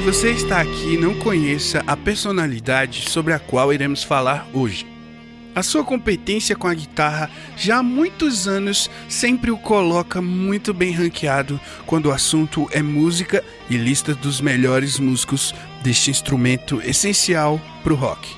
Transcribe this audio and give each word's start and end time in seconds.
se 0.00 0.06
você 0.06 0.30
está 0.30 0.62
aqui 0.62 0.94
e 0.94 0.96
não 0.96 1.14
conheça 1.14 1.84
a 1.86 1.94
personalidade 1.94 3.10
sobre 3.10 3.34
a 3.34 3.38
qual 3.38 3.70
iremos 3.70 4.02
falar 4.02 4.48
hoje. 4.50 4.86
A 5.54 5.62
sua 5.62 5.84
competência 5.84 6.56
com 6.56 6.66
a 6.66 6.72
guitarra 6.72 7.30
já 7.54 7.78
há 7.78 7.82
muitos 7.82 8.48
anos 8.48 8.90
sempre 9.10 9.50
o 9.50 9.58
coloca 9.58 10.22
muito 10.22 10.72
bem 10.72 10.90
ranqueado 10.90 11.60
quando 11.84 12.06
o 12.06 12.12
assunto 12.12 12.66
é 12.72 12.80
música 12.80 13.44
e 13.68 13.76
lista 13.76 14.14
dos 14.14 14.40
melhores 14.40 14.98
músicos 14.98 15.54
deste 15.82 16.10
instrumento 16.10 16.80
essencial 16.80 17.60
para 17.82 17.92
o 17.92 17.96
rock. 17.96 18.34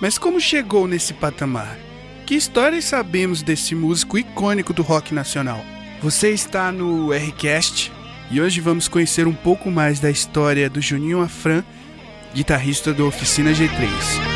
Mas 0.00 0.16
como 0.16 0.40
chegou 0.40 0.88
nesse 0.88 1.12
patamar? 1.12 1.78
Que 2.24 2.34
histórias 2.34 2.86
sabemos 2.86 3.42
desse 3.42 3.74
músico 3.74 4.16
icônico 4.16 4.72
do 4.72 4.82
rock 4.82 5.12
nacional? 5.12 5.62
Você 6.00 6.30
está 6.30 6.72
no 6.72 7.12
Rcast 7.12 7.92
e 8.30 8.40
hoje 8.40 8.60
vamos 8.60 8.88
conhecer 8.88 9.26
um 9.26 9.34
pouco 9.34 9.70
mais 9.70 10.00
da 10.00 10.10
história 10.10 10.68
do 10.70 10.80
Juninho 10.80 11.20
Afran, 11.20 11.62
guitarrista 12.34 12.92
do 12.92 13.06
Oficina 13.06 13.52
G3. 13.52 14.31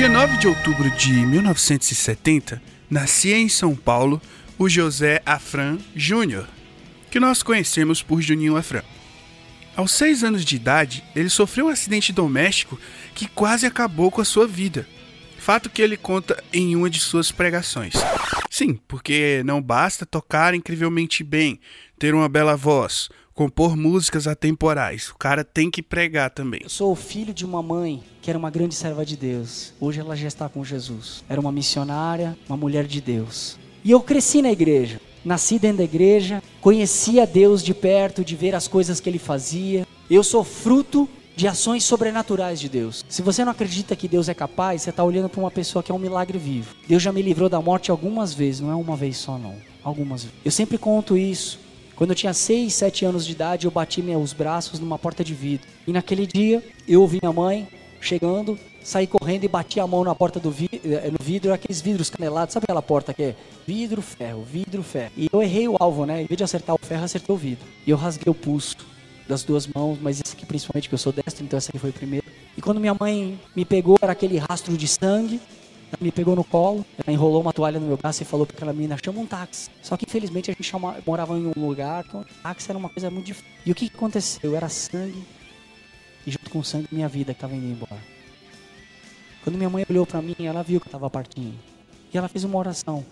Dia 0.00 0.08
9 0.08 0.38
de 0.38 0.48
outubro 0.48 0.90
de 0.92 1.12
1970, 1.12 2.62
nascia 2.88 3.36
em 3.36 3.50
São 3.50 3.76
Paulo 3.76 4.18
o 4.58 4.66
José 4.66 5.20
Afran 5.26 5.76
Júnior, 5.94 6.48
que 7.10 7.20
nós 7.20 7.42
conhecemos 7.42 8.02
por 8.02 8.22
Juninho 8.22 8.56
Afran. 8.56 8.82
Aos 9.76 9.92
seis 9.92 10.24
anos 10.24 10.42
de 10.42 10.56
idade, 10.56 11.04
ele 11.14 11.28
sofreu 11.28 11.66
um 11.66 11.68
acidente 11.68 12.14
doméstico 12.14 12.80
que 13.14 13.28
quase 13.28 13.66
acabou 13.66 14.10
com 14.10 14.22
a 14.22 14.24
sua 14.24 14.46
vida. 14.46 14.88
Fato 15.38 15.68
que 15.68 15.82
ele 15.82 15.98
conta 15.98 16.42
em 16.50 16.74
uma 16.74 16.88
de 16.88 16.98
suas 16.98 17.30
pregações. 17.30 17.92
Sim, 18.48 18.80
porque 18.88 19.42
não 19.44 19.60
basta 19.60 20.06
tocar 20.06 20.54
incrivelmente 20.54 21.22
bem, 21.22 21.60
ter 21.98 22.14
uma 22.14 22.26
bela 22.26 22.56
voz, 22.56 23.10
compor 23.34 23.76
músicas 23.76 24.26
atemporais. 24.26 25.08
O 25.08 25.16
cara 25.16 25.44
tem 25.44 25.70
que 25.70 25.82
pregar 25.82 26.30
também. 26.30 26.60
Eu 26.62 26.68
sou 26.68 26.92
o 26.92 26.96
filho 26.96 27.32
de 27.32 27.44
uma 27.44 27.62
mãe 27.62 28.02
que 28.20 28.30
era 28.30 28.38
uma 28.38 28.50
grande 28.50 28.74
serva 28.74 29.04
de 29.04 29.16
Deus. 29.16 29.72
Hoje 29.80 30.00
ela 30.00 30.14
já 30.14 30.28
está 30.28 30.48
com 30.48 30.64
Jesus. 30.64 31.24
Era 31.28 31.40
uma 31.40 31.52
missionária, 31.52 32.36
uma 32.48 32.56
mulher 32.56 32.86
de 32.86 33.00
Deus. 33.00 33.58
E 33.82 33.90
eu 33.90 34.00
cresci 34.00 34.42
na 34.42 34.52
igreja. 34.52 35.00
Nasci 35.24 35.58
dentro 35.58 35.78
da 35.78 35.84
igreja, 35.84 36.42
conhecia 36.62 37.26
Deus 37.26 37.62
de 37.62 37.74
perto, 37.74 38.24
de 38.24 38.34
ver 38.34 38.54
as 38.54 38.66
coisas 38.66 39.00
que 39.00 39.08
ele 39.08 39.18
fazia. 39.18 39.86
Eu 40.08 40.24
sou 40.24 40.42
fruto 40.42 41.08
de 41.36 41.46
ações 41.46 41.84
sobrenaturais 41.84 42.58
de 42.58 42.68
Deus. 42.68 43.04
Se 43.08 43.22
você 43.22 43.44
não 43.44 43.52
acredita 43.52 43.96
que 43.96 44.08
Deus 44.08 44.28
é 44.28 44.34
capaz, 44.34 44.82
você 44.82 44.90
está 44.90 45.04
olhando 45.04 45.28
para 45.28 45.40
uma 45.40 45.50
pessoa 45.50 45.82
que 45.82 45.92
é 45.92 45.94
um 45.94 45.98
milagre 45.98 46.38
vivo. 46.38 46.74
Deus 46.86 47.02
já 47.02 47.12
me 47.12 47.22
livrou 47.22 47.48
da 47.48 47.60
morte 47.60 47.90
algumas 47.90 48.32
vezes, 48.32 48.60
não 48.60 48.70
é 48.70 48.74
uma 48.74 48.96
vez 48.96 49.16
só 49.16 49.38
não. 49.38 49.54
Algumas 49.82 50.24
vezes. 50.24 50.38
Eu 50.44 50.50
sempre 50.50 50.76
conto 50.76 51.16
isso 51.16 51.58
quando 52.00 52.12
eu 52.12 52.16
tinha 52.16 52.32
6, 52.32 52.72
7 52.72 53.04
anos 53.04 53.26
de 53.26 53.32
idade, 53.32 53.66
eu 53.66 53.70
bati 53.70 54.00
meus 54.00 54.32
braços 54.32 54.80
numa 54.80 54.98
porta 54.98 55.22
de 55.22 55.34
vidro. 55.34 55.68
E 55.86 55.92
naquele 55.92 56.26
dia, 56.26 56.64
eu 56.88 57.02
ouvi 57.02 57.18
minha 57.20 57.30
mãe 57.30 57.68
chegando, 58.00 58.58
saí 58.82 59.06
correndo 59.06 59.44
e 59.44 59.48
bati 59.48 59.78
a 59.78 59.86
mão 59.86 60.02
na 60.02 60.14
porta 60.14 60.40
do 60.40 60.50
vidro, 60.50 60.80
eh, 60.82 61.10
no 61.10 61.22
vidro, 61.22 61.52
aqueles 61.52 61.82
vidros 61.82 62.08
canelados, 62.08 62.54
sabe 62.54 62.64
aquela 62.64 62.80
porta 62.80 63.12
que 63.12 63.22
é 63.22 63.36
vidro, 63.66 64.00
ferro, 64.00 64.42
vidro, 64.42 64.82
ferro. 64.82 65.12
E 65.14 65.28
eu 65.30 65.42
errei 65.42 65.68
o 65.68 65.76
alvo, 65.78 66.06
né? 66.06 66.22
Em 66.22 66.24
vez 66.24 66.38
de 66.38 66.44
acertar 66.44 66.74
o 66.74 66.78
ferro, 66.78 67.04
acertei 67.04 67.34
o 67.34 67.36
vidro. 67.36 67.66
E 67.86 67.90
eu 67.90 67.98
rasguei 67.98 68.30
o 68.30 68.34
pulso 68.34 68.78
das 69.28 69.42
duas 69.44 69.66
mãos, 69.66 69.98
mas 70.00 70.22
esse 70.24 70.34
aqui 70.34 70.46
principalmente, 70.46 70.88
que 70.88 70.94
eu 70.94 70.98
sou 70.98 71.12
destro, 71.12 71.44
então 71.44 71.58
essa 71.58 71.70
aqui 71.70 71.78
foi 71.78 71.90
o 71.90 71.92
primeiro. 71.92 72.24
E 72.56 72.62
quando 72.62 72.80
minha 72.80 72.96
mãe 72.98 73.38
me 73.54 73.66
pegou, 73.66 73.98
era 74.00 74.12
aquele 74.12 74.38
rastro 74.38 74.74
de 74.74 74.88
sangue, 74.88 75.38
ela 75.92 75.98
me 76.00 76.12
pegou 76.12 76.36
no 76.36 76.44
colo, 76.44 76.86
enrolou 77.08 77.40
uma 77.40 77.52
toalha 77.52 77.80
no 77.80 77.86
meu 77.86 77.96
braço 77.96 78.22
e 78.22 78.24
falou 78.24 78.46
para 78.46 78.56
aquela 78.56 78.72
menina: 78.72 78.96
chama 79.04 79.20
um 79.20 79.26
táxi. 79.26 79.68
Só 79.82 79.96
que 79.96 80.04
infelizmente 80.06 80.50
a 80.50 80.54
gente 80.54 80.62
chama, 80.62 80.96
morava 81.04 81.36
em 81.36 81.46
um 81.46 81.52
lugar 81.56 82.04
que 82.04 82.16
o 82.16 82.24
táxi 82.42 82.70
era 82.70 82.78
uma 82.78 82.88
coisa 82.88 83.10
muito 83.10 83.26
difícil. 83.26 83.50
E 83.66 83.72
o 83.72 83.74
que, 83.74 83.90
aconteceu? 83.92 84.54
Era 84.54 84.68
sangue, 84.68 85.24
e 86.24 86.30
junto 86.30 86.48
com 86.48 86.62
sangue, 86.62 86.86
minha 86.92 87.08
vida 87.08 87.34
que 87.34 87.38
estava 87.38 87.54
indo 87.54 87.66
embora. 87.66 88.00
Quando 89.42 89.56
minha 89.56 89.70
mãe 89.70 89.84
olhou 89.90 90.06
para 90.06 90.22
mim, 90.22 90.36
ela 90.38 90.62
viu 90.62 90.80
que 90.80 90.86
eu 90.86 90.90
estava 90.90 91.10
partindo. 91.10 91.58
E 92.12 92.18
ela 92.18 92.28
fez 92.28 92.44
uma 92.44 92.58
oração. 92.58 93.04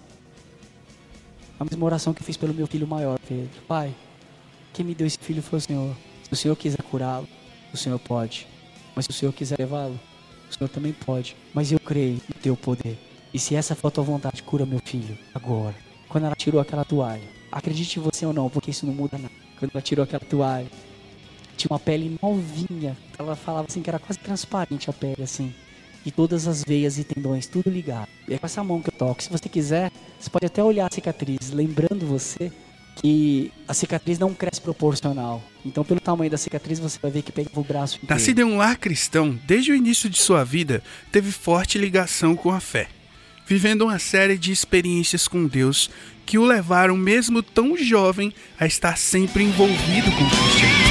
A 1.59 1.65
mesma 1.65 1.85
oração 1.85 2.15
que 2.15 2.21
eu 2.21 2.27
fiz 2.27 2.37
pelo 2.37 2.55
meu 2.55 2.67
filho 2.67 2.87
maior, 2.87 3.19
Pedro. 3.27 3.49
Pai, 3.67 3.93
quem 4.73 4.85
me 4.85 4.95
deu 4.95 5.07
esse 5.07 5.19
filho 5.19 5.43
foi 5.43 5.59
o 5.59 5.63
Senhor. 5.63 5.97
Se 6.23 6.33
o 6.33 6.37
Senhor 6.37 6.55
quiser 6.55 6.83
curá-lo, 6.83 7.27
o 7.73 7.77
Senhor 7.77 7.99
pode. 7.99 8.47
Mas 8.95 9.07
se 9.07 9.11
o 9.11 9.15
Senhor 9.15 9.33
quiser 9.33 9.59
levá-lo, 9.59 9.99
o 10.51 10.55
Senhor 10.55 10.69
também 10.69 10.93
pode. 10.93 11.37
Mas 11.53 11.73
eu 11.73 11.79
creio 11.79 12.21
no 12.29 12.41
teu 12.41 12.57
poder. 12.57 12.99
E 13.33 13.39
se 13.39 13.55
essa 13.55 13.75
for 13.75 13.89
a 13.89 13.91
tua 13.91 14.05
vontade, 14.05 14.43
cura 14.43 14.65
meu 14.65 14.81
filho 14.85 15.19
agora. 15.35 15.75
Quando 16.09 16.25
ela 16.25 16.35
tirou 16.35 16.61
aquela 16.61 16.85
toalha, 16.85 17.29
acredite 17.53 17.99
você 17.99 18.25
ou 18.25 18.33
não, 18.33 18.49
porque 18.49 18.71
isso 18.71 18.87
não 18.87 18.95
muda 18.95 19.19
nada. 19.19 19.35
Quando 19.59 19.73
ela 19.75 19.83
tirou 19.83 20.03
aquela 20.03 20.25
toalha, 20.25 20.67
tinha 21.57 21.69
uma 21.71 21.79
pele 21.79 22.17
novinha. 22.23 22.97
Ela 23.19 23.37
falava 23.37 23.67
assim 23.69 23.83
que 23.83 23.91
era 23.91 23.99
quase 23.99 24.19
transparente 24.19 24.89
a 24.89 24.93
pele, 24.93 25.23
assim. 25.23 25.53
E 26.07 26.11
todas 26.11 26.47
as 26.47 26.65
veias 26.65 26.97
e 26.99 27.05
tendões, 27.05 27.47
tudo 27.47 27.69
ligado. 27.69 28.09
E 28.27 28.33
é 28.33 28.39
com 28.39 28.47
essa 28.47 28.65
mão 28.65 28.81
que 28.81 28.89
eu 28.89 28.95
toco. 28.95 29.23
Se 29.23 29.29
você 29.29 29.49
quiser, 29.49 29.93
você 30.19 30.31
pode 30.31 30.47
até 30.47 30.63
olhar 30.63 30.87
a 30.87 30.91
cicatriz, 30.91 31.51
lembrando 31.51 32.07
você 32.07 32.51
que 33.01 33.53
a 33.67 33.75
cicatriz 33.75 34.19
não 34.19 34.35
cresce 34.35 34.61
proporcional. 34.61 35.43
Então, 35.65 35.85
pelo 35.85 36.01
tamanho 36.01 36.31
da 36.31 36.37
cicatriz, 36.37 36.79
você 36.79 36.99
vai 37.01 37.11
ver 37.11 37.23
que 37.23 37.33
pega 37.33 37.51
o 37.55 37.63
braço 37.63 37.97
inteiro. 37.97 38.15
Nascido 38.15 38.41
em 38.41 38.45
um 38.45 38.57
lar 38.57 38.77
cristão, 38.77 39.39
desde 39.47 39.73
o 39.73 39.75
início 39.75 40.11
de 40.11 40.19
sua 40.19 40.45
vida, 40.45 40.83
teve 41.13 41.31
forte 41.31 41.79
ligação 41.79 42.35
com 42.35 42.51
a 42.51 42.61
fé, 42.61 42.89
vivendo 43.47 43.83
uma 43.83 43.99
série 43.99 44.37
de 44.37 44.51
experiências 44.51 45.29
com 45.29 45.47
Deus 45.47 45.91
que 46.27 46.39
o 46.39 46.45
levaram, 46.45 46.97
mesmo 46.97 47.43
tão 47.43 47.77
jovem, 47.77 48.33
a 48.59 48.67
estar 48.67 48.99
sempre 48.99 49.45
envolvido 49.45 50.11
com 50.13 50.25
o 50.25 50.31
cristianismo. 50.31 50.88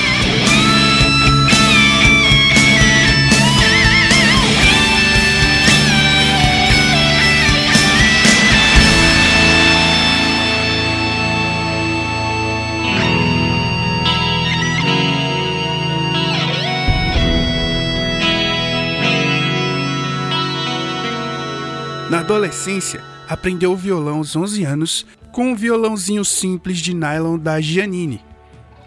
Na 22.09 22.19
adolescência, 22.19 23.03
aprendeu 23.27 23.73
o 23.73 23.75
violão 23.75 24.19
aos 24.19 24.33
11 24.33 24.63
anos 24.63 25.05
com 25.29 25.51
um 25.51 25.55
violãozinho 25.55 26.23
simples 26.23 26.77
de 26.77 26.93
nylon 26.93 27.37
da 27.37 27.59
Giannini. 27.59 28.23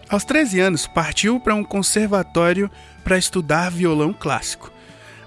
Aos 0.08 0.24
13 0.24 0.58
anos, 0.58 0.86
partiu 0.86 1.38
para 1.38 1.54
um 1.54 1.62
conservatório 1.62 2.70
para 3.04 3.18
estudar 3.18 3.70
violão 3.70 4.14
clássico. 4.14 4.72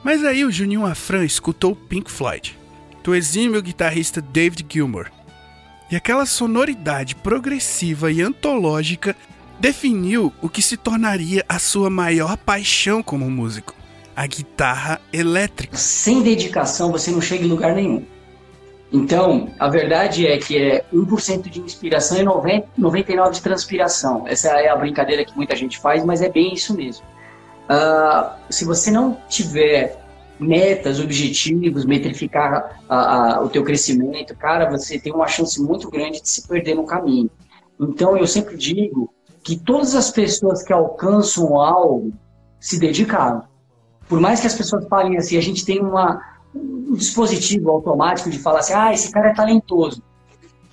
Mas 0.03 0.25
aí 0.25 0.43
o 0.43 0.51
Juninho 0.51 0.87
Afran 0.87 1.23
escutou 1.23 1.75
Pink 1.75 2.09
Floyd, 2.09 2.57
do 3.03 3.13
exímio 3.13 3.61
guitarrista 3.61 4.19
David 4.19 4.65
Gilmour. 4.67 5.11
E 5.91 5.95
aquela 5.95 6.25
sonoridade 6.25 7.13
progressiva 7.13 8.11
e 8.11 8.23
antológica 8.23 9.15
definiu 9.59 10.33
o 10.41 10.49
que 10.49 10.63
se 10.63 10.77
tornaria 10.77 11.45
a 11.47 11.59
sua 11.59 11.91
maior 11.91 12.37
paixão 12.37 13.03
como 13.03 13.29
músico 13.29 13.82
a 14.15 14.27
guitarra 14.27 15.01
elétrica. 15.11 15.75
Sem 15.77 16.21
dedicação 16.21 16.91
você 16.91 17.11
não 17.11 17.21
chega 17.21 17.45
em 17.45 17.47
lugar 17.47 17.73
nenhum. 17.73 18.05
Então, 18.91 19.49
a 19.59 19.67
verdade 19.67 20.27
é 20.27 20.37
que 20.37 20.55
é 20.55 20.85
1% 20.93 21.49
de 21.49 21.59
inspiração 21.59 22.19
e 22.19 22.23
90, 22.23 22.67
99% 22.79 23.31
de 23.31 23.41
transpiração. 23.41 24.27
Essa 24.27 24.49
é 24.49 24.69
a 24.69 24.75
brincadeira 24.75 25.25
que 25.25 25.35
muita 25.35 25.55
gente 25.55 25.79
faz, 25.79 26.05
mas 26.05 26.21
é 26.21 26.29
bem 26.29 26.53
isso 26.53 26.75
mesmo. 26.75 27.03
Uh, 27.63 28.29
se 28.51 28.63
você 28.65 28.91
não 28.91 29.17
tiver 29.27 29.97
metas, 30.39 30.99
objetivos, 30.99 31.85
metrificar 31.85 32.79
o 33.41 33.49
teu 33.49 33.63
crescimento, 33.63 34.35
cara, 34.35 34.69
você 34.69 34.99
tem 34.99 35.11
uma 35.11 35.27
chance 35.27 35.59
muito 35.59 35.89
grande 35.89 36.21
de 36.21 36.29
se 36.29 36.47
perder 36.47 36.75
no 36.75 36.85
caminho. 36.85 37.31
Então, 37.79 38.15
eu 38.15 38.27
sempre 38.27 38.55
digo 38.55 39.11
que 39.43 39.57
todas 39.57 39.95
as 39.95 40.11
pessoas 40.11 40.61
que 40.61 40.71
alcançam 40.71 41.59
algo 41.59 42.13
se 42.59 42.79
dedicaram. 42.79 43.43
Por 44.13 44.19
mais 44.19 44.39
que 44.39 44.45
as 44.45 44.53
pessoas 44.53 44.87
falem 44.87 45.17
assim, 45.17 45.37
a 45.37 45.41
gente 45.41 45.65
tem 45.65 45.81
uma, 45.81 46.21
um 46.53 46.93
dispositivo 46.93 47.71
automático 47.71 48.29
de 48.29 48.37
falar 48.37 48.59
assim, 48.59 48.73
ah, 48.73 48.93
esse 48.93 49.11
cara 49.11 49.29
é 49.29 49.33
talentoso. 49.33 50.03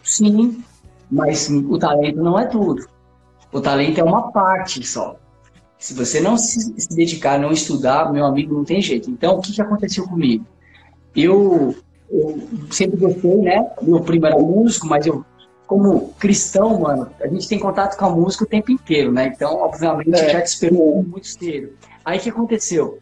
Sim, 0.05 0.63
mas 1.11 1.49
o 1.49 1.79
talento 1.79 2.23
não 2.23 2.39
é 2.39 2.45
tudo. 2.45 2.87
O 3.51 3.59
talento 3.59 3.99
é 3.99 4.05
uma 4.05 4.31
parte 4.31 4.87
só. 4.87 5.17
Se 5.79 5.95
você 5.95 6.21
não 6.21 6.37
se, 6.37 6.79
se 6.79 6.95
dedicar, 6.95 7.39
não 7.39 7.51
estudar, 7.51 8.13
meu 8.13 8.27
amigo, 8.27 8.55
não 8.55 8.63
tem 8.63 8.83
jeito. 8.83 9.11
Então, 9.11 9.39
o 9.39 9.41
que, 9.41 9.55
que 9.55 9.63
aconteceu 9.63 10.07
comigo? 10.07 10.45
Eu, 11.17 11.75
eu 12.11 12.47
sempre 12.71 12.99
gostei, 12.99 13.37
né? 13.37 13.71
Meu 13.81 14.01
primo 14.01 14.27
era 14.27 14.39
músico, 14.39 14.87
mas 14.87 15.07
eu, 15.07 15.25
como 15.67 16.13
cristão, 16.19 16.79
mano, 16.79 17.09
a 17.19 17.27
gente 17.27 17.49
tem 17.49 17.59
contato 17.59 17.97
com 17.97 18.05
a 18.05 18.11
música 18.11 18.45
o 18.45 18.47
tempo 18.47 18.71
inteiro, 18.71 19.11
né? 19.11 19.33
Então, 19.35 19.63
obviamente, 19.63 20.15
é. 20.15 20.29
já 20.29 20.43
te 20.43 20.49
esperou 20.49 21.03
muito 21.03 21.27
cedo. 21.27 21.71
Aí, 22.05 22.19
o 22.19 22.21
que 22.21 22.29
aconteceu? 22.29 22.99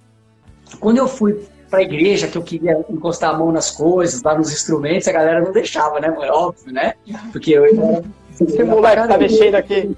Quando 0.81 0.99
eu 0.99 1.09
fui 1.09 1.41
para 1.71 1.81
a 1.81 1.83
igreja, 1.83 2.29
que 2.29 2.39
eu 2.39 2.43
queria 2.43 2.85
encostar 2.89 3.35
a 3.35 3.39
mão 3.39 3.53
nas 3.53 3.71
coisas, 3.71 4.23
lá 4.23 4.37
nos 4.37 4.53
instrumentos, 4.53 5.07
a 5.09 5.13
galera 5.13 5.41
não 5.43 5.53
deixava, 5.53 6.01
né, 6.01 6.09
mano? 6.11 6.33
Óbvio, 6.33 6.73
né? 6.73 6.95
Porque 7.33 7.53
eu 7.53 7.65
era... 7.65 8.03
Esse 8.41 8.63
moleque 8.63 9.09
tá 9.09 9.19
mexendo 9.19 9.55
aqui. 9.57 9.97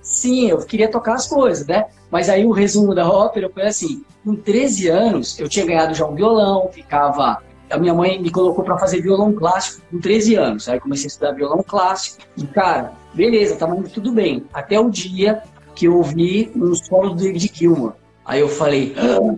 Sim, 0.00 0.48
eu 0.48 0.58
queria 0.58 0.88
tocar 0.88 1.14
as 1.14 1.26
coisas, 1.26 1.66
né? 1.66 1.86
Mas 2.10 2.28
aí 2.28 2.44
o 2.44 2.50
resumo 2.50 2.94
da 2.94 3.08
ópera 3.08 3.50
foi 3.52 3.64
assim: 3.64 4.04
com 4.24 4.34
13 4.34 4.88
anos, 4.88 5.38
eu 5.38 5.48
tinha 5.48 5.66
ganhado 5.66 5.94
já 5.94 6.06
um 6.06 6.14
violão, 6.14 6.68
ficava. 6.72 7.42
A 7.70 7.78
minha 7.78 7.94
mãe 7.94 8.20
me 8.20 8.30
colocou 8.30 8.62
para 8.62 8.76
fazer 8.76 9.00
violão 9.00 9.32
clássico 9.32 9.80
com 9.90 9.98
13 9.98 10.34
anos. 10.34 10.68
Aí 10.68 10.78
comecei 10.78 11.06
a 11.06 11.08
estudar 11.08 11.32
violão 11.32 11.62
clássico. 11.66 12.22
E, 12.36 12.46
cara, 12.46 12.92
beleza, 13.14 13.56
tava 13.56 13.74
indo 13.74 13.88
tudo 13.88 14.12
bem. 14.12 14.44
Até 14.52 14.78
o 14.78 14.90
dia 14.90 15.42
que 15.74 15.86
eu 15.86 15.96
ouvi 15.96 16.52
um 16.54 16.74
solo 16.74 17.10
do 17.10 17.16
David 17.16 17.50
Gilmour. 17.54 17.94
Aí 18.26 18.40
eu 18.40 18.48
falei, 18.48 18.94
ah, 18.98 19.34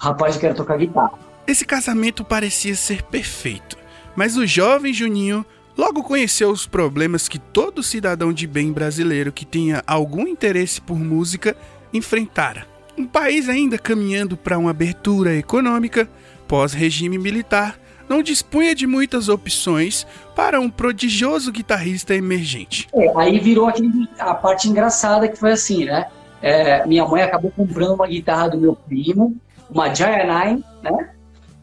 rapaz, 0.00 0.34
eu 0.34 0.40
quero 0.40 0.54
tocar 0.54 0.78
guitarra. 0.78 1.12
Esse 1.46 1.64
casamento 1.64 2.24
parecia 2.24 2.74
ser 2.74 3.02
perfeito, 3.02 3.76
mas 4.16 4.36
o 4.36 4.46
jovem 4.46 4.92
Juninho 4.92 5.44
Logo 5.80 6.02
conheceu 6.02 6.50
os 6.50 6.66
problemas 6.66 7.26
que 7.26 7.38
todo 7.38 7.82
cidadão 7.82 8.34
de 8.34 8.46
bem 8.46 8.70
brasileiro 8.70 9.32
que 9.32 9.46
tenha 9.46 9.82
algum 9.86 10.26
interesse 10.26 10.78
por 10.78 10.98
música 10.98 11.56
enfrentara. 11.90 12.66
Um 12.98 13.06
país 13.06 13.48
ainda 13.48 13.78
caminhando 13.78 14.36
para 14.36 14.58
uma 14.58 14.72
abertura 14.72 15.34
econômica, 15.34 16.06
pós-regime 16.46 17.16
militar, 17.16 17.78
não 18.06 18.22
dispunha 18.22 18.74
de 18.74 18.86
muitas 18.86 19.30
opções 19.30 20.06
para 20.36 20.60
um 20.60 20.68
prodigioso 20.68 21.50
guitarrista 21.50 22.14
emergente. 22.14 22.86
É, 22.94 23.10
aí 23.16 23.38
virou 23.38 23.66
aquele, 23.66 24.06
a 24.18 24.34
parte 24.34 24.68
engraçada 24.68 25.28
que 25.28 25.38
foi 25.38 25.52
assim, 25.52 25.86
né? 25.86 26.08
É, 26.42 26.86
minha 26.86 27.06
mãe 27.06 27.22
acabou 27.22 27.50
comprando 27.50 27.94
uma 27.94 28.06
guitarra 28.06 28.50
do 28.50 28.58
meu 28.58 28.76
primo, 28.76 29.34
uma 29.72 29.94
Giant 29.94 30.26
Nine, 30.26 30.64
né? 30.82 31.10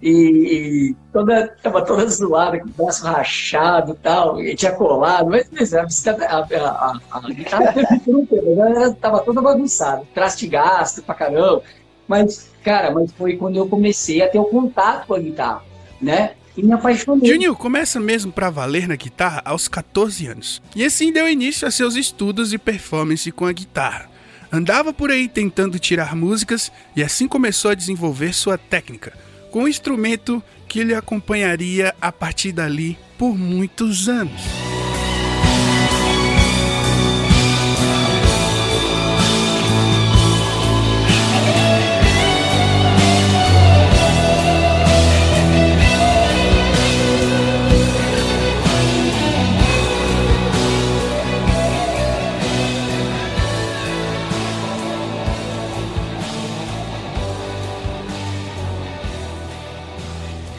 e, 0.01 0.09
e 0.09 0.95
toda, 1.11 1.47
tava 1.61 1.83
toda 1.83 2.07
zoada, 2.07 2.59
com 2.59 2.67
o 2.67 2.71
braço 2.71 3.05
rachado 3.05 3.93
e 3.93 3.95
tal, 3.95 4.41
e 4.41 4.55
tinha 4.55 4.71
colado, 4.71 5.29
mas, 5.29 5.47
mas 5.51 5.73
a, 5.73 5.81
a, 5.81 6.39
a, 6.39 6.99
a, 7.11 7.19
guitarra 7.21 7.73
né? 7.75 8.95
tava 9.01 9.19
toda 9.21 9.41
bagunçada, 9.41 10.03
traste 10.13 10.47
gasto 10.47 11.01
pra 11.01 11.15
caramba, 11.15 11.63
mas, 12.07 12.51
cara, 12.63 12.91
mas 12.91 13.11
foi 13.11 13.37
quando 13.37 13.57
eu 13.57 13.67
comecei 13.67 14.21
a 14.21 14.29
ter 14.29 14.39
o 14.39 14.45
contato 14.45 15.07
com 15.07 15.15
a 15.15 15.19
guitarra, 15.19 15.63
né? 15.99 16.33
E 16.55 16.63
me 16.63 16.73
apaixonei. 16.73 17.29
Juninho 17.29 17.55
começa 17.55 17.99
mesmo 17.99 18.31
para 18.31 18.49
valer 18.49 18.87
na 18.87 18.95
guitarra 18.95 19.43
aos 19.45 19.67
14 19.67 20.25
anos. 20.25 20.61
E 20.75 20.83
assim 20.83 21.11
deu 21.11 21.29
início 21.29 21.67
a 21.67 21.71
seus 21.71 21.95
estudos 21.95 22.51
e 22.51 22.57
performance 22.57 23.31
com 23.31 23.45
a 23.45 23.51
guitarra. 23.51 24.09
Andava 24.51 24.93
por 24.93 25.11
aí 25.11 25.27
tentando 25.27 25.79
tirar 25.79 26.15
músicas 26.15 26.71
e 26.95 27.03
assim 27.03 27.27
começou 27.27 27.71
a 27.71 27.75
desenvolver 27.75 28.33
sua 28.33 28.57
técnica 28.57 29.13
com 29.51 29.63
um 29.63 29.67
instrumento 29.67 30.43
que 30.67 30.83
lhe 30.83 30.93
acompanharia 30.93 31.95
a 32.01 32.11
partir 32.11 32.51
dali 32.51 32.97
por 33.17 33.37
muitos 33.37 34.07
anos. 34.07 34.66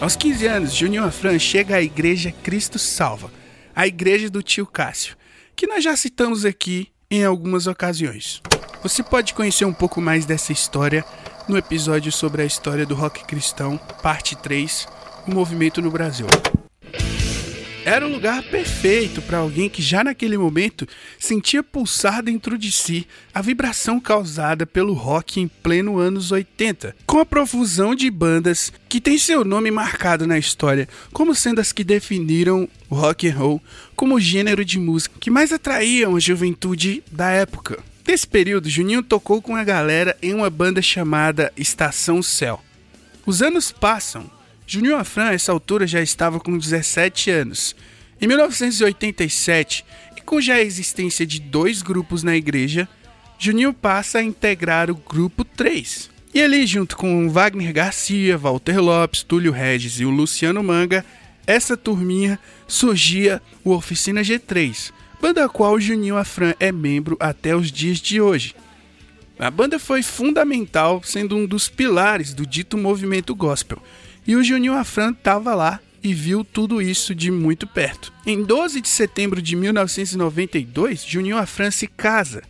Aos 0.09 0.17
15 0.17 0.47
anos, 0.47 0.75
Juninho 0.75 1.05
Afran 1.05 1.39
chega 1.39 1.77
à 1.77 1.83
Igreja 1.83 2.33
Cristo 2.43 2.79
Salva, 2.79 3.31
a 3.77 3.87
igreja 3.87 4.31
do 4.31 4.43
tio 4.43 4.67
Cássio, 4.67 5.15
que 5.55 5.67
nós 5.67 5.85
já 5.85 5.95
citamos 5.99 6.47
aqui 6.47 6.89
em 7.11 7.27
algumas 7.27 7.67
ocasiões. 7.67 8.41
Você 8.83 9.03
pode 9.03 9.35
conhecer 9.35 9.67
um 9.67 9.73
pouco 9.75 10.01
mais 10.01 10.25
dessa 10.25 10.51
história 10.51 11.05
no 11.47 11.59
episódio 11.59 12.11
sobre 12.11 12.41
a 12.41 12.47
história 12.47 12.87
do 12.87 12.95
rock 12.95 13.23
cristão, 13.27 13.77
parte 14.03 14.35
3, 14.35 14.89
o 15.27 15.31
movimento 15.31 15.83
no 15.83 15.91
Brasil. 15.91 16.27
Era 17.89 18.07
o 18.07 18.13
lugar 18.13 18.43
perfeito 18.43 19.23
para 19.23 19.39
alguém 19.39 19.67
que 19.67 19.81
já 19.81 20.05
naquele 20.05 20.37
momento 20.37 20.87
sentia 21.19 21.63
pulsar 21.63 22.23
dentro 22.23 22.59
de 22.59 22.71
si 22.71 23.07
a 23.33 23.41
vibração 23.41 23.99
causada 23.99 24.67
pelo 24.67 24.93
rock 24.93 25.41
em 25.41 25.49
pleno 25.49 25.99
anos 25.99 26.31
80, 26.31 26.95
com 27.07 27.19
a 27.19 27.25
profusão 27.25 27.95
de 27.95 28.11
bandas 28.11 28.71
que 28.91 29.01
tem 29.01 29.17
seu 29.17 29.43
nome 29.43 29.71
marcado 29.71 30.27
na 30.27 30.37
história 30.39 30.87
como 31.15 31.35
sendo 31.35 31.63
as 31.63 31.73
que 31.73 31.83
definiram 31.83 32.69
o 32.91 32.95
rock 32.95 33.27
and 33.27 33.35
roll 33.35 33.63
como 33.97 34.17
o 34.17 34.21
gênero 34.21 34.67
de 34.67 34.79
música 34.79 35.17
que 35.19 35.31
mais 35.31 35.51
atraíam 35.51 36.15
a 36.15 36.21
juventude 36.21 37.03
da 37.11 37.31
época. 37.31 37.83
Nesse 38.07 38.27
período, 38.29 38.69
Juninho 38.69 39.03
tocou 39.03 39.41
com 39.41 39.57
a 39.57 39.65
galera 39.65 40.15
em 40.21 40.35
uma 40.35 40.51
banda 40.51 40.83
chamada 40.83 41.51
Estação 41.57 42.23
Céu. 42.23 42.63
Os 43.25 43.41
anos 43.41 43.73
passam 43.73 44.31
Juninho 44.71 44.97
Afran, 44.97 45.31
a 45.31 45.33
essa 45.33 45.51
altura, 45.51 45.87
já 45.87 46.03
estava 46.03 46.39
com 46.39 46.59
17 46.59 47.31
anos. 47.31 47.75
Em 48.21 48.27
1987, 48.27 49.83
e 50.15 50.21
com 50.21 50.43
já 50.43 50.57
a 50.57 50.63
existência 50.63 51.25
de 51.25 51.41
dois 51.41 51.81
grupos 51.81 52.23
na 52.23 52.37
igreja, 52.37 52.87
Juninho 53.39 53.73
passa 53.73 54.19
a 54.19 54.23
integrar 54.23 54.91
o 54.91 54.95
grupo 54.95 55.43
3. 55.43 56.11
E 56.35 56.43
ali, 56.43 56.67
junto 56.67 56.99
com 56.99 57.31
Wagner 57.31 57.73
Garcia, 57.73 58.37
Walter 58.37 58.79
Lopes, 58.79 59.23
Túlio 59.23 59.53
Regis 59.53 60.01
e 60.01 60.05
o 60.05 60.11
Luciano 60.11 60.63
Manga, 60.63 61.03
essa 61.47 61.75
turminha 61.75 62.39
surgia 62.67 63.41
o 63.65 63.73
Oficina 63.73 64.21
G3, 64.21 64.93
banda 65.19 65.47
a 65.47 65.49
qual 65.49 65.81
Juninho 65.81 66.19
Afran 66.19 66.53
é 66.61 66.71
membro 66.71 67.17
até 67.19 67.57
os 67.57 67.73
dias 67.73 68.01
de 68.01 68.21
hoje. 68.21 68.55
A 69.39 69.51
banda 69.51 69.79
foi 69.79 70.03
fundamental, 70.03 71.01
sendo 71.03 71.37
um 71.37 71.47
dos 71.47 71.71
pilares 71.71 72.35
do 72.35 72.45
dito 72.45 72.77
movimento 72.77 73.35
gospel, 73.35 73.81
e 74.29 74.37
o 74.37 74.45
Juninho 74.45 74.75
Afran 74.75 75.13
estava 75.13 75.55
lá 75.55 75.81
e 76.05 76.13
viu 76.13 76.45
tudo 76.45 76.83
isso 76.83 77.15
de 77.15 77.31
muito 77.31 77.67
perto. 77.67 78.13
Em 78.27 78.43
12 78.43 78.83
de 78.83 78.89
setembro 78.89 79.41
de 79.41 79.57
1992, 79.57 81.03
Juninho 81.03 81.39
Afran 81.39 81.71
se 81.71 81.87
casa. 81.87 82.43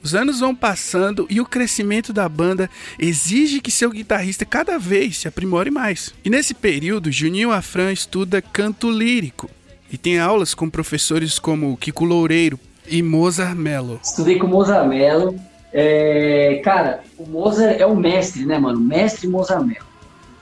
Os 0.00 0.14
anos 0.14 0.38
vão 0.38 0.54
passando 0.54 1.26
e 1.28 1.40
o 1.40 1.44
crescimento 1.44 2.12
da 2.12 2.28
banda 2.28 2.70
exige 2.96 3.60
que 3.60 3.72
seu 3.72 3.90
guitarrista 3.90 4.44
cada 4.44 4.78
vez 4.78 5.18
se 5.18 5.26
aprimore 5.26 5.68
mais. 5.68 6.14
E 6.24 6.30
nesse 6.30 6.54
período, 6.54 7.10
Juninho 7.10 7.50
Afran 7.50 7.92
estuda 7.92 8.40
canto 8.40 8.88
lírico 8.88 9.50
e 9.90 9.98
tem 9.98 10.20
aulas 10.20 10.54
com 10.54 10.70
professores 10.70 11.40
como 11.40 11.76
Kiko 11.76 12.04
Loureiro 12.04 12.58
e 12.86 13.02
Mozart 13.02 13.56
Mello. 13.56 13.98
Estudei 14.00 14.38
com 14.38 14.46
Mozart 14.46 14.86
Mello. 14.86 15.34
É, 15.72 16.60
cara, 16.64 17.02
o 17.18 17.26
Mozart 17.26 17.80
é 17.80 17.84
o 17.84 17.96
mestre, 17.96 18.46
né, 18.46 18.60
mano? 18.60 18.78
Mestre 18.78 19.26
Mozart 19.26 19.66
Mello 19.66 19.85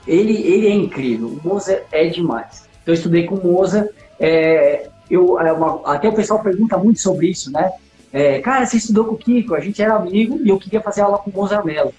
ele, 0.07 0.33
ele 0.41 0.67
é 0.67 0.73
incrível. 0.73 1.27
O 1.27 1.47
Mozart 1.47 1.83
é 1.91 2.07
demais. 2.07 2.67
Então, 2.81 2.93
eu 2.93 2.93
estudei 2.93 3.25
com 3.25 3.35
o 3.35 3.43
Mozart. 3.43 3.89
É, 4.19 4.87
eu, 5.09 5.39
é 5.39 5.51
uma, 5.51 5.81
até 5.85 6.07
o 6.07 6.13
pessoal 6.13 6.41
pergunta 6.41 6.77
muito 6.77 7.01
sobre 7.01 7.27
isso, 7.27 7.51
né? 7.51 7.71
É, 8.13 8.39
cara, 8.39 8.65
você 8.65 8.77
estudou 8.77 9.05
com 9.05 9.15
o 9.15 9.17
Kiko? 9.17 9.55
A 9.55 9.59
gente 9.59 9.81
era 9.81 9.95
amigo 9.95 10.39
e 10.43 10.49
eu 10.49 10.57
queria 10.57 10.81
fazer 10.81 11.01
aula 11.01 11.17
com 11.17 11.29
o 11.29 11.33
Mozart 11.33 11.65
Mello. 11.65 11.93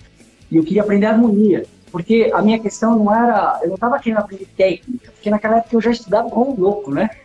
E 0.50 0.56
eu 0.56 0.64
queria 0.64 0.82
aprender 0.82 1.06
harmonia. 1.06 1.64
Porque 1.90 2.30
a 2.32 2.42
minha 2.42 2.58
questão 2.58 2.96
não 2.96 3.14
era. 3.14 3.60
Eu 3.62 3.68
não 3.68 3.74
estava 3.74 3.98
querendo 3.98 4.18
aprender 4.18 4.46
técnica, 4.56 5.12
porque 5.12 5.30
naquela 5.30 5.58
época 5.58 5.76
eu 5.76 5.80
já 5.80 5.90
estudava 5.90 6.28
como 6.30 6.52
um 6.52 6.60
louco, 6.60 6.90
né? 6.92 7.10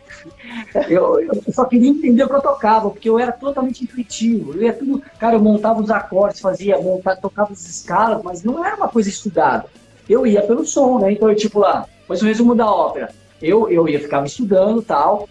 Eu, 0.88 1.20
eu, 1.20 1.42
só 1.52 1.64
queria 1.64 1.88
entender 1.88 2.22
o 2.22 2.28
que 2.28 2.34
eu 2.34 2.40
tocava, 2.40 2.90
porque 2.90 3.08
eu 3.08 3.18
era 3.18 3.32
totalmente 3.32 3.82
intuitivo. 3.82 4.54
Eu 4.54 4.62
ia 4.62 4.72
tudo. 4.72 5.02
Cara, 5.18 5.34
eu 5.34 5.40
montava 5.40 5.80
os 5.80 5.90
acordes, 5.90 6.40
fazia, 6.40 6.78
montava, 6.78 7.16
tocava 7.16 7.52
as 7.52 7.68
escalas, 7.68 8.22
mas 8.22 8.44
não 8.44 8.64
era 8.64 8.76
uma 8.76 8.88
coisa 8.88 9.08
estudada 9.08 9.66
eu 10.08 10.26
ia 10.26 10.42
pelo 10.42 10.64
som, 10.64 10.98
né? 10.98 11.12
Então, 11.12 11.28
eu, 11.28 11.36
tipo 11.36 11.58
lá, 11.58 11.86
mas 12.08 12.22
o 12.22 12.26
resumo 12.26 12.54
da 12.54 12.70
ópera. 12.70 13.10
Eu, 13.40 13.68
eu 13.68 13.88
ia, 13.88 13.98
ficava 13.98 14.26
estudando 14.26 14.82
tal. 14.82 15.28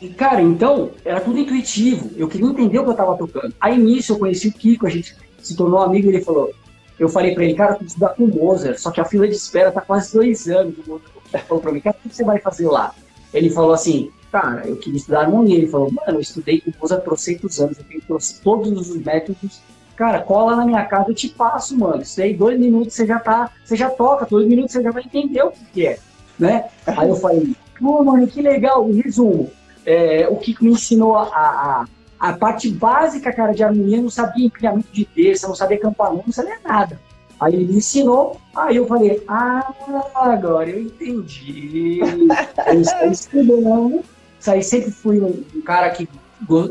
E, 0.00 0.08
cara, 0.08 0.40
então, 0.40 0.90
era 1.04 1.20
tudo 1.20 1.38
intuitivo. 1.38 2.10
Eu 2.16 2.26
queria 2.26 2.46
entender 2.46 2.78
o 2.78 2.84
que 2.84 2.90
eu 2.90 2.94
tava 2.94 3.16
tocando. 3.16 3.54
Aí, 3.60 3.76
nisso, 3.78 4.12
eu 4.12 4.18
conheci 4.18 4.48
o 4.48 4.52
Kiko, 4.52 4.86
a 4.86 4.90
gente 4.90 5.14
se 5.42 5.56
tornou 5.56 5.80
amigo 5.80 6.06
e 6.06 6.14
ele 6.14 6.24
falou: 6.24 6.50
Eu 6.98 7.08
falei 7.08 7.34
para 7.34 7.44
ele, 7.44 7.54
cara, 7.54 7.76
eu 7.80 7.86
estudar 7.86 8.10
com 8.10 8.24
o 8.24 8.28
Mozart, 8.28 8.78
só 8.78 8.90
que 8.90 9.00
a 9.00 9.04
fila 9.04 9.28
de 9.28 9.34
espera 9.34 9.70
tá 9.70 9.80
quase 9.80 10.12
dois 10.12 10.48
anos. 10.48 10.74
Ele 10.78 11.42
falou 11.42 11.62
para 11.62 11.72
mim, 11.72 11.80
cara, 11.80 11.96
o 12.04 12.08
que 12.08 12.14
você 12.14 12.24
vai 12.24 12.40
fazer 12.40 12.66
lá? 12.66 12.94
Ele 13.32 13.50
falou 13.50 13.72
assim, 13.72 14.10
cara, 14.32 14.66
eu 14.66 14.76
queria 14.76 14.96
estudar 14.96 15.20
harmonia. 15.20 15.56
Ele 15.56 15.68
falou, 15.68 15.92
mano, 15.92 16.18
eu 16.18 16.20
estudei 16.20 16.60
com 16.60 16.70
o 16.70 16.74
Mozart 16.80 17.02
por 17.02 17.10
trocentos 17.10 17.60
anos, 17.60 17.78
eu 17.78 17.84
tenho 17.84 18.02
todos 18.42 18.90
os 18.90 18.96
métodos. 18.96 19.60
Cara, 20.00 20.22
cola 20.22 20.56
na 20.56 20.64
minha 20.64 20.82
casa, 20.86 21.10
eu 21.10 21.14
te 21.14 21.28
passo, 21.28 21.76
mano. 21.78 22.00
Isso 22.00 22.22
aí, 22.22 22.32
dois 22.32 22.58
minutos 22.58 22.94
você 22.94 23.06
já 23.06 23.18
tá, 23.18 23.50
você 23.62 23.76
já 23.76 23.90
toca, 23.90 24.24
dois 24.24 24.48
minutos 24.48 24.72
você 24.72 24.82
já 24.82 24.90
vai 24.90 25.02
entender 25.02 25.42
o 25.42 25.50
que, 25.50 25.64
que 25.74 25.86
é, 25.86 25.98
né? 26.38 26.70
Aí 26.86 27.06
eu 27.06 27.16
falei, 27.16 27.54
pô, 27.78 28.02
mano, 28.02 28.26
que 28.26 28.40
legal. 28.40 28.88
Em 28.88 28.98
resumo, 28.98 29.50
é, 29.84 30.26
o 30.26 30.36
que 30.36 30.56
me 30.64 30.70
ensinou 30.70 31.18
a, 31.18 31.24
a, 31.24 31.84
a, 32.18 32.32
parte 32.32 32.70
básica, 32.70 33.30
cara, 33.30 33.52
de 33.52 33.62
harmonia, 33.62 33.98
eu 33.98 34.04
não 34.04 34.08
sabia 34.08 34.46
empilhamento 34.46 34.88
de 34.90 35.04
terça, 35.04 35.46
não 35.46 35.54
sabia 35.54 35.78
campanão, 35.78 36.24
não 36.24 36.32
sabia 36.32 36.56
nada. 36.64 36.98
Aí 37.38 37.52
ele 37.52 37.66
me 37.66 37.76
ensinou, 37.76 38.40
aí 38.56 38.76
eu 38.76 38.86
falei, 38.86 39.22
ah, 39.28 39.70
agora 40.14 40.70
eu 40.70 40.80
entendi. 40.80 42.00
eu 42.00 42.80
estou 42.80 43.04
estudando, 43.12 44.00
saí, 44.38 44.62
sempre 44.62 44.92
fui 44.92 45.20
um 45.20 45.60
cara 45.60 45.90
que 45.90 46.08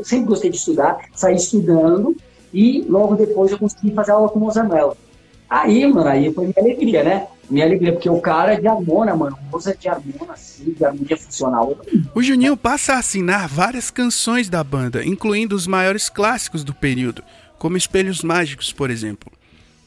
sempre 0.02 0.26
gostei 0.26 0.50
de 0.50 0.56
estudar, 0.56 0.98
saí 1.14 1.36
estudando 1.36 2.16
e 2.52 2.84
logo 2.88 3.14
depois 3.14 3.50
eu 3.50 3.58
consegui 3.58 3.92
fazer 3.92 4.12
aula 4.12 4.28
com 4.28 4.38
o 4.38 4.42
Mozanuel. 4.42 4.96
Aí, 5.48 5.86
mano, 5.86 6.08
aí 6.08 6.32
foi 6.32 6.44
minha 6.44 6.58
alegria, 6.58 7.02
né? 7.02 7.26
Minha 7.48 7.64
alegria, 7.64 7.92
porque 7.92 8.08
o 8.08 8.20
cara 8.20 8.54
é 8.54 8.60
de 8.60 8.68
harmona, 8.68 9.16
mano. 9.16 9.36
Moça 9.50 9.76
de 9.76 9.88
harmona, 9.88 10.32
assim, 10.32 10.72
de 10.72 10.84
harmonia 10.84 11.16
funcional. 11.16 11.76
O 12.14 12.22
Juninho 12.22 12.56
passa 12.56 12.94
a 12.94 12.98
assinar 12.98 13.48
várias 13.48 13.90
canções 13.90 14.48
da 14.48 14.62
banda, 14.62 15.04
incluindo 15.04 15.56
os 15.56 15.66
maiores 15.66 16.08
clássicos 16.08 16.62
do 16.62 16.72
período, 16.72 17.24
como 17.58 17.76
Espelhos 17.76 18.22
Mágicos, 18.22 18.72
por 18.72 18.90
exemplo 18.90 19.32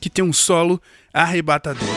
que 0.03 0.09
tem 0.09 0.21
um 0.21 0.33
solo 0.33 0.81
arrebatador. 1.13 1.87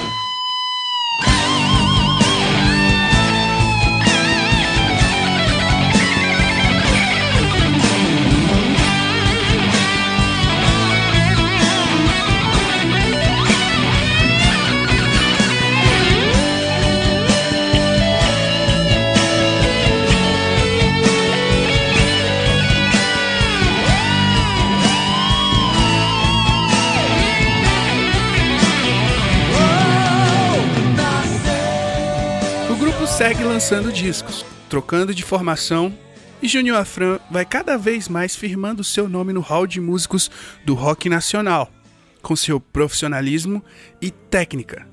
Segue 33.16 33.42
lançando 33.44 33.90
discos, 33.90 34.44
trocando 34.68 35.14
de 35.14 35.22
formação, 35.22 35.96
e 36.42 36.46
Júnior 36.46 36.76
Afran 36.76 37.18
vai 37.30 37.46
cada 37.46 37.78
vez 37.78 38.10
mais 38.10 38.36
firmando 38.36 38.84
seu 38.84 39.08
nome 39.08 39.32
no 39.32 39.40
hall 39.40 39.66
de 39.66 39.80
músicos 39.80 40.30
do 40.66 40.74
rock 40.74 41.08
nacional, 41.08 41.72
com 42.20 42.36
seu 42.36 42.60
profissionalismo 42.60 43.64
e 44.02 44.10
técnica. 44.10 44.86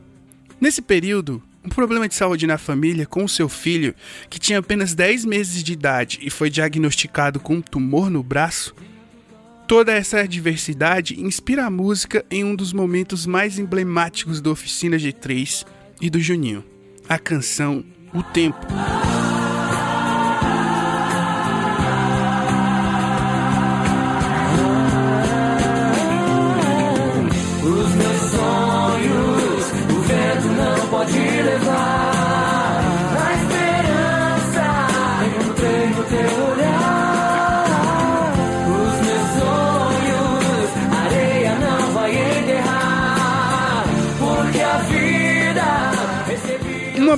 Nesse 0.59 0.81
período, 0.81 1.43
um 1.65 1.67
problema 1.67 2.07
de 2.07 2.15
saúde 2.15 2.47
na 2.47 2.57
família 2.57 3.05
com 3.05 3.27
seu 3.27 3.49
filho, 3.49 3.93
que 4.29 4.39
tinha 4.39 4.59
apenas 4.59 4.95
10 4.95 5.25
meses 5.25 5.61
de 5.61 5.73
idade 5.73 6.19
e 6.21 6.29
foi 6.29 6.49
diagnosticado 6.49 7.41
com 7.41 7.55
um 7.55 7.61
tumor 7.61 8.09
no 8.09 8.23
braço, 8.23 8.73
toda 9.67 9.91
essa 9.91 10.21
adversidade 10.21 11.19
inspira 11.19 11.65
a 11.65 11.69
música 11.69 12.25
em 12.31 12.45
um 12.45 12.55
dos 12.55 12.71
momentos 12.71 13.25
mais 13.25 13.59
emblemáticos 13.59 14.39
da 14.39 14.49
Oficina 14.49 14.95
G3 14.95 15.65
e 15.99 16.09
do 16.09 16.21
Juninho, 16.21 16.63
a 17.09 17.19
canção 17.19 17.83
o 18.13 18.21
tempo. 18.21 19.02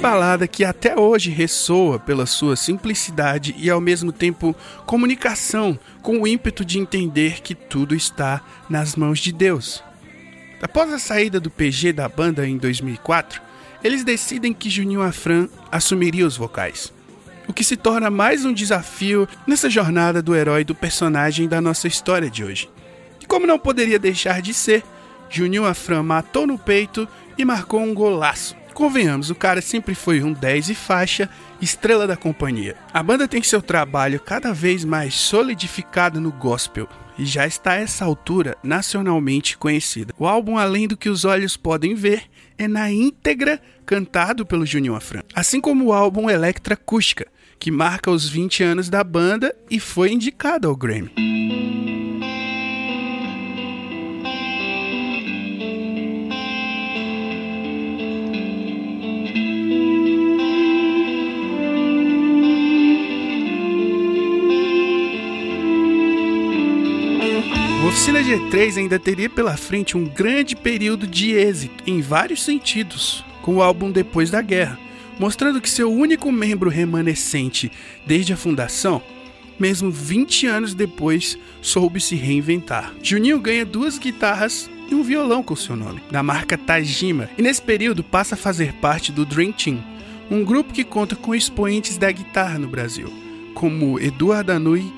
Balada 0.06 0.48
que 0.48 0.64
até 0.64 0.96
hoje 0.96 1.32
ressoa 1.32 1.98
pela 1.98 2.28
sua 2.28 2.56
simplicidade 2.56 3.56
e 3.58 3.72
ao 3.72 3.82
mesmo 3.82 4.12
tempo 4.12 4.56
comunicação 4.86 5.80
com 6.04 6.22
o 6.22 6.28
ímpeto 6.28 6.64
de 6.64 6.78
entender 6.78 7.42
que 7.42 7.56
tudo 7.56 7.96
está 7.96 8.40
nas 8.70 8.96
mãos 8.96 9.18
de 9.18 9.32
Deus. 9.32 9.84
Após 10.62 10.94
a 10.94 11.00
saída 11.00 11.40
do 11.40 11.50
PG 11.50 11.92
da 11.92 12.08
banda 12.08 12.48
em 12.48 12.56
2004, 12.56 13.42
eles 13.84 14.04
decidem 14.04 14.54
que 14.54 14.70
Juninho 14.70 15.02
Afran 15.02 15.50
assumiria 15.72 16.28
os 16.28 16.38
vocais. 16.38 16.94
O 17.48 17.54
que 17.54 17.64
se 17.64 17.76
torna 17.76 18.12
mais 18.12 18.46
um 18.46 18.54
desafio 18.54 19.28
nessa 19.48 19.72
jornada 19.72 20.22
do 20.22 20.36
herói 20.36 20.64
do 20.64 20.76
personagem 20.76 21.48
da 21.48 21.60
nossa 21.60 21.88
história 21.88 22.30
de 22.30 22.44
hoje. 22.44 22.70
E 23.20 23.26
como 23.26 23.48
não 23.48 23.58
poderia 23.58 23.98
deixar 23.98 24.40
de 24.40 24.54
ser, 24.54 24.84
Juninho 25.32 25.66
Afran 25.66 26.04
matou 26.04 26.46
no 26.46 26.60
peito 26.60 27.08
e 27.36 27.44
marcou 27.44 27.82
um 27.82 27.92
golaço 27.92 28.56
Convenhamos, 28.76 29.30
o 29.30 29.36
cara 29.36 29.62
sempre 29.62 29.96
foi 29.96 30.22
um 30.22 30.34
10 30.34 30.72
e 30.72 30.76
faixa, 30.76 31.30
estrela 31.62 32.06
da 32.06 32.18
companhia. 32.18 32.76
A 32.94 33.02
banda 33.02 33.26
tem 33.26 33.42
seu 33.42 33.62
trabalho 33.62 34.20
cada 34.20 34.54
vez 34.54 34.84
mais 34.84 35.16
solidificado 35.16 36.20
no 36.20 36.30
gospel 36.30 36.86
e 37.18 37.26
já 37.26 37.48
está 37.48 37.72
a 37.72 37.76
essa 37.78 38.04
altura 38.04 38.58
nacionalmente 38.62 39.58
conhecida. 39.58 40.14
O 40.20 40.28
álbum 40.28 40.58
Além 40.58 40.90
do 40.90 40.98
que 40.98 41.08
os 41.08 41.24
olhos 41.24 41.56
podem 41.56 41.96
ver 41.96 42.24
é 42.58 42.68
na 42.68 42.92
íntegra 42.92 43.62
cantado 43.86 44.46
pelo 44.46 44.66
Junior 44.66 44.98
Afran, 44.98 45.24
assim 45.34 45.62
como 45.62 45.86
o 45.86 45.94
álbum 45.94 46.30
Electra 46.30 46.74
Acústica, 46.74 47.28
que 47.58 47.72
marca 47.72 48.12
os 48.12 48.28
20 48.28 48.62
anos 48.62 48.90
da 48.90 49.06
banda 49.06 49.56
e 49.72 49.80
foi 49.80 50.12
indicado 50.12 50.68
ao 50.68 50.76
Grammy. 50.76 51.95
Oficina 68.06 68.22
G3 68.22 68.78
ainda 68.78 69.00
teria 69.00 69.28
pela 69.28 69.58
frente 69.58 69.98
um 69.98 70.06
grande 70.06 70.56
período 70.56 71.08
de 71.08 71.32
êxito 71.32 71.84
em 71.88 72.02
vários 72.02 72.44
sentidos, 72.44 73.26
com 73.42 73.56
o 73.56 73.64
álbum 73.64 73.90
Depois 73.90 74.30
da 74.30 74.44
Guerra, 74.44 74.78
mostrando 75.18 75.60
que 75.60 75.68
seu 75.68 75.92
único 75.92 76.32
membro 76.32 76.70
remanescente 76.70 77.72
desde 78.06 78.32
a 78.32 78.38
fundação, 78.38 79.02
mesmo 79.58 79.90
20 79.90 80.46
anos 80.46 80.76
depois, 80.76 81.36
soube 81.64 82.00
se 82.00 82.14
reinventar. 82.14 82.94
Juninho 83.02 83.40
ganha 83.40 83.66
duas 83.66 83.98
guitarras 83.98 84.70
e 84.88 84.94
um 84.94 85.02
violão 85.02 85.42
com 85.42 85.56
seu 85.56 85.76
nome, 85.76 86.00
da 86.12 86.22
marca 86.22 86.60
Tajima, 86.60 87.28
e 87.36 87.42
nesse 87.42 87.64
período 87.64 88.04
passa 88.04 88.36
a 88.36 88.38
fazer 88.38 88.72
parte 88.74 89.12
do 89.12 89.26
Dream 89.26 89.52
Team, 89.52 89.84
um 90.30 90.46
grupo 90.46 90.72
que 90.72 90.84
conta 90.84 91.16
com 91.16 91.34
expoentes 91.34 91.98
da 91.98 92.12
guitarra 92.12 92.60
no 92.60 92.68
Brasil, 92.68 93.12
como 93.56 94.00
Eduardo 94.00 94.52
Anui 94.52 94.94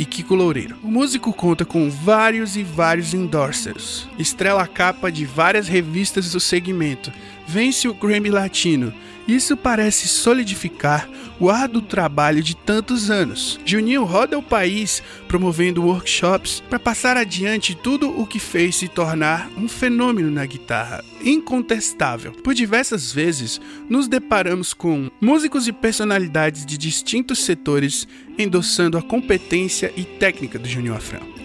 e 0.00 0.06
Kiko 0.06 0.34
Loureiro. 0.34 0.76
O 0.82 0.90
músico 0.90 1.30
conta 1.30 1.62
com 1.62 1.90
vários 1.90 2.56
e 2.56 2.62
vários 2.62 3.12
endorsers, 3.12 4.08
estrela 4.18 4.62
a 4.62 4.66
capa 4.66 5.12
de 5.12 5.26
várias 5.26 5.68
revistas 5.68 6.32
do 6.32 6.40
segmento, 6.40 7.12
vence 7.50 7.88
o 7.88 7.94
Grammy 7.94 8.30
Latino. 8.30 8.94
Isso 9.26 9.56
parece 9.56 10.06
solidificar 10.08 11.08
o 11.38 11.50
árduo 11.50 11.82
trabalho 11.82 12.42
de 12.42 12.54
tantos 12.54 13.10
anos. 13.10 13.58
Juninho 13.64 14.04
roda 14.04 14.38
o 14.38 14.42
país 14.42 15.02
promovendo 15.26 15.84
workshops 15.84 16.62
para 16.68 16.78
passar 16.78 17.16
adiante 17.16 17.74
tudo 17.74 18.08
o 18.20 18.26
que 18.26 18.38
fez 18.38 18.76
se 18.76 18.88
tornar 18.88 19.50
um 19.56 19.68
fenômeno 19.68 20.30
na 20.30 20.46
guitarra, 20.46 21.04
incontestável. 21.24 22.32
Por 22.32 22.54
diversas 22.54 23.12
vezes 23.12 23.60
nos 23.88 24.06
deparamos 24.06 24.72
com 24.72 25.10
músicos 25.20 25.66
e 25.66 25.72
personalidades 25.72 26.64
de 26.64 26.78
distintos 26.78 27.40
setores 27.40 28.06
endossando 28.38 28.96
a 28.96 29.02
competência 29.02 29.92
e 29.96 30.04
técnica 30.04 30.58
do 30.58 30.68
Júnior 30.68 30.96
Afrão 30.96 31.39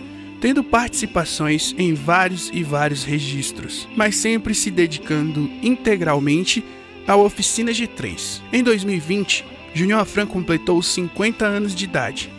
tendo 0.45 0.63
participações 0.63 1.73
em 1.75 1.95
vários 1.95 2.51
e 2.53 2.61
vários 2.61 3.03
registros, 3.03 3.87
mas 3.95 4.15
sempre 4.15 4.53
se 4.53 4.69
dedicando 4.69 5.49
integralmente 5.63 6.63
à 7.07 7.15
oficina 7.15 7.71
G3. 7.71 8.43
Em 8.53 8.61
2020, 8.61 9.43
Júnior 9.73 10.01
Afran 10.01 10.27
completou 10.27 10.83
50 10.83 11.43
anos 11.43 11.73
de 11.73 11.85
idade, 11.85 12.31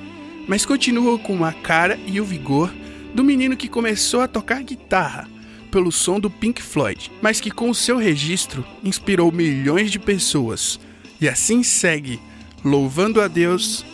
mas 0.46 0.64
continua 0.64 1.18
com 1.18 1.44
a 1.44 1.52
cara 1.52 1.98
e 2.06 2.20
o 2.20 2.24
vigor 2.24 2.72
do 3.12 3.24
menino 3.24 3.56
que 3.56 3.66
começou 3.66 4.20
a 4.20 4.28
tocar 4.28 4.62
guitarra 4.62 5.28
pelo 5.68 5.90
som 5.90 6.20
do 6.20 6.30
Pink 6.30 6.62
Floyd, 6.62 7.10
mas 7.20 7.40
que 7.40 7.50
com 7.50 7.70
o 7.70 7.74
seu 7.74 7.96
registro 7.96 8.64
inspirou 8.84 9.32
milhões 9.32 9.90
de 9.90 9.98
pessoas. 9.98 10.78
E 11.20 11.28
assim 11.28 11.64
segue, 11.64 12.20
louvando 12.64 13.20
a 13.20 13.26
Deus 13.26 13.84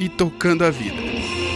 e 0.00 0.08
tocando 0.08 0.64
a 0.64 0.70
vida. 0.70 1.49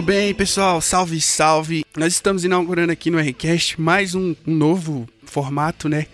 Muito 0.00 0.12
bem, 0.12 0.34
pessoal, 0.34 0.80
salve, 0.80 1.20
salve. 1.20 1.84
Nós 1.94 2.14
estamos 2.14 2.42
inaugurando 2.42 2.90
aqui 2.90 3.10
no 3.10 3.20
Rcast 3.20 3.78
mais 3.78 4.14
um, 4.14 4.34
um 4.46 4.54
novo 4.54 5.06
formato, 5.26 5.90
né? 5.90 6.06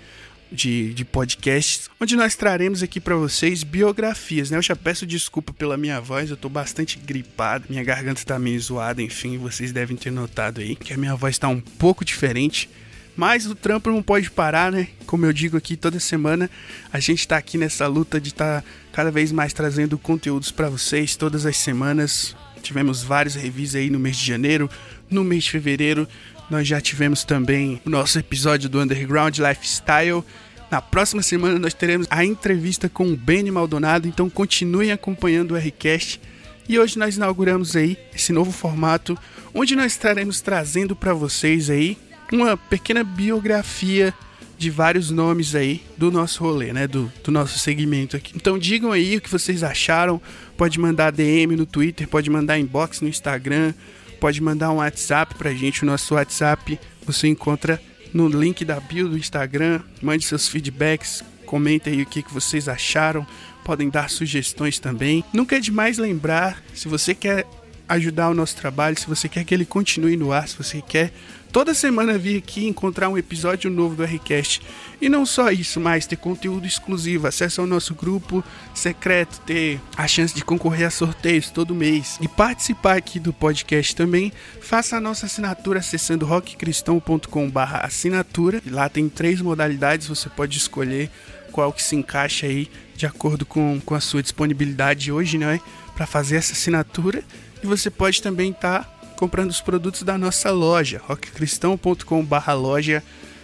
De, 0.50 0.92
de 0.92 1.04
podcasts, 1.04 1.88
onde 2.00 2.16
nós 2.16 2.34
traremos 2.34 2.82
aqui 2.82 2.98
para 2.98 3.14
vocês 3.14 3.62
biografias, 3.62 4.50
né? 4.50 4.58
Eu 4.58 4.62
já 4.62 4.74
peço 4.74 5.06
desculpa 5.06 5.52
pela 5.52 5.76
minha 5.76 6.00
voz, 6.00 6.30
eu 6.30 6.36
tô 6.36 6.48
bastante 6.48 6.98
gripado, 6.98 7.66
minha 7.68 7.84
garganta 7.84 8.24
tá 8.24 8.40
meio 8.40 8.58
zoada, 8.60 9.00
enfim, 9.00 9.38
vocês 9.38 9.70
devem 9.70 9.96
ter 9.96 10.10
notado 10.10 10.60
aí 10.60 10.74
que 10.74 10.92
a 10.92 10.96
minha 10.96 11.14
voz 11.14 11.38
tá 11.38 11.46
um 11.46 11.60
pouco 11.60 12.04
diferente. 12.04 12.68
Mas 13.14 13.46
o 13.46 13.54
trampo 13.54 13.88
não 13.88 14.02
pode 14.02 14.32
parar, 14.32 14.72
né? 14.72 14.88
Como 15.06 15.24
eu 15.24 15.32
digo 15.32 15.56
aqui 15.56 15.76
toda 15.76 16.00
semana, 16.00 16.50
a 16.92 16.98
gente 16.98 17.26
tá 17.26 17.36
aqui 17.36 17.56
nessa 17.56 17.86
luta 17.86 18.20
de 18.20 18.30
estar 18.30 18.62
tá 18.62 18.68
cada 18.92 19.12
vez 19.12 19.30
mais 19.30 19.52
trazendo 19.52 19.96
conteúdos 19.96 20.50
para 20.50 20.68
vocês 20.68 21.14
todas 21.14 21.46
as 21.46 21.56
semanas. 21.56 22.34
Tivemos 22.62 23.02
vários 23.02 23.34
reviews 23.34 23.74
aí 23.74 23.90
no 23.90 23.98
mês 23.98 24.16
de 24.16 24.26
janeiro, 24.26 24.68
no 25.10 25.22
mês 25.24 25.44
de 25.44 25.50
fevereiro. 25.50 26.08
Nós 26.50 26.66
já 26.66 26.80
tivemos 26.80 27.24
também 27.24 27.80
o 27.84 27.90
nosso 27.90 28.18
episódio 28.18 28.68
do 28.68 28.80
Underground 28.80 29.38
Lifestyle. 29.38 30.22
Na 30.70 30.80
próxima 30.80 31.22
semana 31.22 31.58
nós 31.58 31.74
teremos 31.74 32.06
a 32.10 32.24
entrevista 32.24 32.88
com 32.88 33.08
o 33.08 33.16
Benny 33.16 33.50
Maldonado, 33.50 34.08
então 34.08 34.28
continuem 34.28 34.92
acompanhando 34.92 35.54
o 35.54 35.58
Rcast. 35.58 36.20
E 36.68 36.78
hoje 36.78 36.98
nós 36.98 37.16
inauguramos 37.16 37.76
aí 37.76 37.96
esse 38.14 38.32
novo 38.32 38.50
formato, 38.50 39.16
onde 39.54 39.76
nós 39.76 39.92
estaremos 39.92 40.40
trazendo 40.40 40.96
para 40.96 41.14
vocês 41.14 41.70
aí 41.70 41.96
uma 42.32 42.56
pequena 42.56 43.04
biografia 43.04 44.12
de 44.58 44.70
vários 44.70 45.10
nomes 45.10 45.54
aí 45.54 45.82
do 45.96 46.10
nosso 46.10 46.42
rolê, 46.42 46.72
né? 46.72 46.86
Do, 46.86 47.12
do 47.22 47.30
nosso 47.30 47.58
segmento 47.58 48.16
aqui. 48.16 48.32
Então 48.34 48.58
digam 48.58 48.92
aí 48.92 49.16
o 49.16 49.20
que 49.20 49.30
vocês 49.30 49.62
acharam. 49.62 50.20
Pode 50.56 50.80
mandar 50.80 51.12
DM 51.12 51.56
no 51.56 51.66
Twitter, 51.66 52.08
pode 52.08 52.30
mandar 52.30 52.58
inbox 52.58 53.00
no 53.00 53.08
Instagram, 53.08 53.74
pode 54.20 54.40
mandar 54.40 54.70
um 54.70 54.76
WhatsApp 54.76 55.34
pra 55.34 55.52
gente. 55.52 55.82
O 55.82 55.86
nosso 55.86 56.14
WhatsApp 56.14 56.78
você 57.04 57.28
encontra 57.28 57.80
no 58.12 58.28
link 58.28 58.64
da 58.64 58.80
bio 58.80 59.08
do 59.08 59.18
Instagram. 59.18 59.80
Mande 60.00 60.24
seus 60.24 60.48
feedbacks, 60.48 61.22
comente 61.44 61.88
aí 61.88 62.02
o 62.02 62.06
que, 62.06 62.22
que 62.22 62.32
vocês 62.32 62.68
acharam. 62.68 63.26
Podem 63.64 63.90
dar 63.90 64.08
sugestões 64.08 64.78
também. 64.78 65.24
Nunca 65.32 65.56
é 65.56 65.60
demais 65.60 65.98
lembrar, 65.98 66.62
se 66.72 66.88
você 66.88 67.14
quer 67.14 67.44
ajudar 67.88 68.30
o 68.30 68.34
nosso 68.34 68.56
trabalho, 68.56 68.98
se 68.98 69.06
você 69.06 69.28
quer 69.28 69.44
que 69.44 69.54
ele 69.54 69.64
continue 69.64 70.16
no 70.16 70.32
ar, 70.32 70.48
se 70.48 70.56
você 70.56 70.82
quer 70.82 71.12
toda 71.56 71.72
semana 71.72 72.18
vir 72.18 72.36
aqui 72.36 72.66
encontrar 72.66 73.08
um 73.08 73.16
episódio 73.16 73.70
novo 73.70 73.96
do 73.96 74.04
Rcast. 74.04 74.60
E 75.00 75.08
não 75.08 75.24
só 75.24 75.50
isso, 75.50 75.80
mas 75.80 76.06
ter 76.06 76.16
conteúdo 76.16 76.66
exclusivo, 76.66 77.26
acesso 77.26 77.62
ao 77.62 77.66
nosso 77.66 77.94
grupo 77.94 78.44
secreto, 78.74 79.40
ter 79.40 79.80
a 79.96 80.06
chance 80.06 80.34
de 80.34 80.44
concorrer 80.44 80.86
a 80.86 80.90
sorteios 80.90 81.48
todo 81.48 81.74
mês 81.74 82.18
e 82.20 82.28
participar 82.28 82.98
aqui 82.98 83.18
do 83.18 83.32
podcast 83.32 83.96
também, 83.96 84.30
faça 84.60 84.98
a 84.98 85.00
nossa 85.00 85.24
assinatura 85.24 85.78
acessando 85.78 86.26
rockcristão.com/assinatura. 86.26 88.60
Lá 88.66 88.90
tem 88.90 89.08
três 89.08 89.40
modalidades, 89.40 90.08
você 90.08 90.28
pode 90.28 90.58
escolher 90.58 91.08
qual 91.52 91.72
que 91.72 91.82
se 91.82 91.96
encaixa 91.96 92.46
aí 92.46 92.68
de 92.94 93.06
acordo 93.06 93.46
com, 93.46 93.80
com 93.80 93.94
a 93.94 94.00
sua 94.00 94.22
disponibilidade 94.22 95.10
hoje, 95.10 95.38
né, 95.38 95.58
para 95.94 96.06
fazer 96.06 96.36
essa 96.36 96.52
assinatura. 96.52 97.24
E 97.66 97.68
você 97.68 97.90
pode 97.90 98.22
também 98.22 98.52
estar 98.52 98.84
tá 98.84 98.90
comprando 99.16 99.50
os 99.50 99.60
produtos 99.60 100.04
da 100.04 100.16
nossa 100.16 100.52
loja, 100.52 101.02
rockcristão.com/loja. 101.04 103.02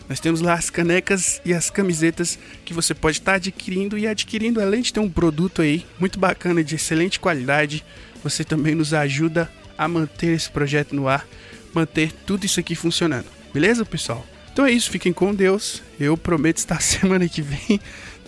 Nós 0.09 0.21
temos 0.21 0.41
lá 0.41 0.55
as 0.55 0.71
canecas 0.71 1.43
e 1.45 1.53
as 1.53 1.71
camisetas 1.71 2.39
que 2.65 2.73
você 2.73 2.95
pode 2.95 3.19
estar 3.19 3.33
tá 3.33 3.37
adquirindo 3.37 3.99
e 3.99 4.07
adquirindo, 4.07 4.61
além 4.61 4.81
de 4.81 4.93
ter 4.93 5.01
um 5.01 5.11
produto 5.11 5.61
aí 5.61 5.85
muito 5.99 6.21
bacana 6.21 6.63
de 6.63 6.77
excelente 6.77 7.19
qualidade, 7.19 7.85
você 8.23 8.45
também 8.45 8.77
nos 8.77 8.95
ajuda 8.95 9.51
a 9.77 9.89
manter 9.89 10.37
esse 10.37 10.49
projeto 10.49 10.95
no 10.95 11.09
ar, 11.09 11.27
manter 11.75 12.13
tudo 12.25 12.47
isso 12.47 12.61
aqui 12.61 12.77
funcionando. 12.77 13.27
Beleza, 13.53 13.85
pessoal? 13.85 14.25
Então 14.53 14.65
é 14.65 14.71
isso, 14.71 14.89
fiquem 14.89 15.13
com 15.13 15.35
Deus. 15.35 15.83
Eu 15.99 16.17
prometo 16.17 16.59
estar 16.59 16.79
semana 16.81 17.29
que 17.29 17.43
vem 17.43 17.81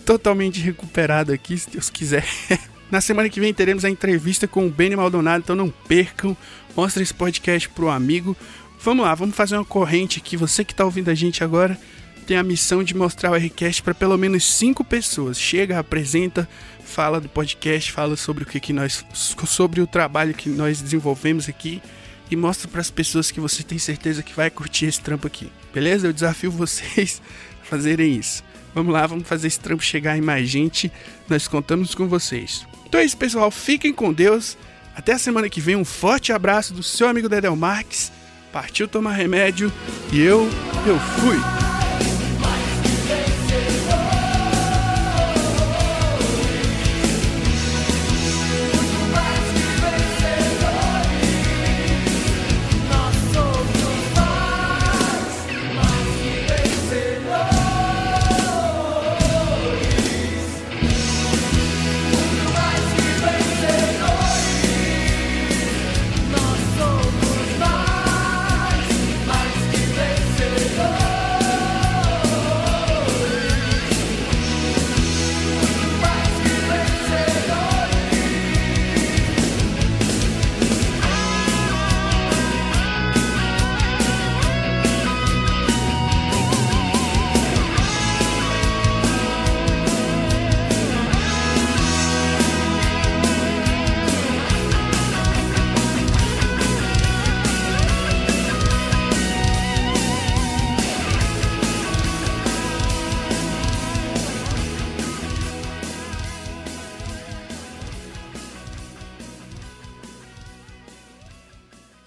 totalmente 0.05 0.59
recuperado 0.59 1.31
aqui, 1.31 1.57
se 1.57 1.69
Deus 1.69 1.89
quiser. 1.89 2.27
Na 2.91 3.01
semana 3.01 3.29
que 3.29 3.39
vem 3.39 3.53
teremos 3.53 3.83
a 3.83 3.89
entrevista 3.89 4.47
com 4.47 4.67
o 4.67 4.69
Benny 4.69 4.95
Maldonado, 4.95 5.43
então 5.43 5.55
não 5.55 5.69
percam. 5.69 6.37
Mostre 6.75 7.03
esse 7.03 7.13
podcast 7.13 7.67
pro 7.69 7.89
amigo. 7.89 8.35
Vamos 8.79 9.05
lá, 9.05 9.15
vamos 9.15 9.35
fazer 9.35 9.55
uma 9.55 9.65
corrente 9.65 10.19
aqui. 10.19 10.37
Você 10.37 10.63
que 10.63 10.73
está 10.73 10.85
ouvindo 10.85 11.09
a 11.09 11.15
gente 11.15 11.43
agora 11.43 11.77
tem 12.25 12.37
a 12.37 12.43
missão 12.43 12.83
de 12.83 12.95
mostrar 12.95 13.31
o 13.31 13.37
Rcast 13.37 13.83
para 13.83 13.93
pelo 13.93 14.17
menos 14.17 14.43
cinco 14.43 14.83
pessoas. 14.83 15.39
Chega, 15.39 15.79
apresenta, 15.79 16.47
fala 16.83 17.21
do 17.21 17.29
podcast, 17.29 17.91
fala 17.91 18.15
sobre 18.15 18.43
o 18.43 18.47
que, 18.47 18.59
que 18.59 18.73
nós, 18.73 19.05
sobre 19.13 19.81
o 19.81 19.87
trabalho 19.87 20.33
que 20.33 20.49
nós 20.49 20.81
desenvolvemos 20.81 21.47
aqui 21.47 21.81
e 22.29 22.35
mostra 22.35 22.67
para 22.67 22.81
as 22.81 22.89
pessoas 22.89 23.29
que 23.29 23.39
você 23.39 23.61
tem 23.63 23.77
certeza 23.77 24.23
que 24.23 24.35
vai 24.35 24.49
curtir 24.49 24.85
esse 24.85 25.01
trampo 25.01 25.27
aqui. 25.27 25.51
Beleza? 25.73 26.07
Eu 26.07 26.13
desafio 26.13 26.51
vocês 26.51 27.21
a 27.61 27.65
fazerem 27.65 28.15
isso. 28.15 28.43
Vamos 28.73 28.93
lá, 28.93 29.05
vamos 29.07 29.27
fazer 29.27 29.47
esse 29.47 29.59
trampo 29.59 29.83
chegar 29.83 30.17
em 30.17 30.21
mais 30.21 30.49
gente. 30.49 30.91
Nós 31.29 31.47
contamos 31.47 31.93
com 31.93 32.07
vocês. 32.07 32.65
Então 32.85 32.99
é 32.99 33.05
isso, 33.05 33.17
pessoal. 33.17 33.51
Fiquem 33.51 33.93
com 33.93 34.13
Deus. 34.13 34.57
Até 34.95 35.13
a 35.13 35.19
semana 35.19 35.49
que 35.49 35.59
vem. 35.59 35.75
Um 35.75 35.85
forte 35.85 36.31
abraço 36.31 36.73
do 36.73 36.83
seu 36.83 37.07
amigo 37.07 37.27
Dedel 37.27 37.55
Marques. 37.55 38.11
Partiu 38.51 38.87
tomar 38.87 39.11
remédio 39.11 39.71
e 40.13 40.21
eu, 40.21 40.47
eu 40.87 40.99
fui. 41.19 41.64